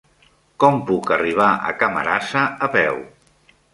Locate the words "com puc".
0.63-1.11